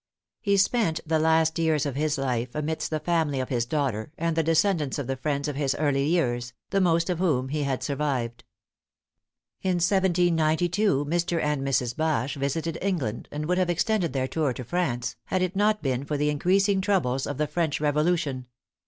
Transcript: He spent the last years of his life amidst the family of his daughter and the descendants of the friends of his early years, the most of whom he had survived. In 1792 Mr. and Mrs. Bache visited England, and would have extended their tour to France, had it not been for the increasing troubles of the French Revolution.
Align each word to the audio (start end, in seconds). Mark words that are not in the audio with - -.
He 0.41 0.57
spent 0.57 0.99
the 1.05 1.19
last 1.19 1.59
years 1.59 1.85
of 1.85 1.95
his 1.95 2.17
life 2.17 2.55
amidst 2.55 2.89
the 2.89 2.99
family 2.99 3.39
of 3.39 3.49
his 3.49 3.67
daughter 3.67 4.11
and 4.17 4.35
the 4.35 4.41
descendants 4.41 4.97
of 4.97 5.05
the 5.05 5.15
friends 5.15 5.47
of 5.47 5.55
his 5.55 5.75
early 5.75 6.07
years, 6.07 6.53
the 6.71 6.81
most 6.81 7.07
of 7.07 7.19
whom 7.19 7.49
he 7.49 7.61
had 7.61 7.83
survived. 7.83 8.43
In 9.61 9.75
1792 9.75 11.05
Mr. 11.05 11.39
and 11.39 11.61
Mrs. 11.61 11.95
Bache 11.95 12.33
visited 12.33 12.79
England, 12.81 13.27
and 13.31 13.45
would 13.45 13.59
have 13.59 13.69
extended 13.69 14.11
their 14.11 14.27
tour 14.27 14.53
to 14.53 14.63
France, 14.63 15.17
had 15.25 15.43
it 15.43 15.55
not 15.55 15.83
been 15.83 16.03
for 16.03 16.17
the 16.17 16.31
increasing 16.31 16.81
troubles 16.81 17.27
of 17.27 17.37
the 17.37 17.45
French 17.45 17.79
Revolution. 17.79 18.47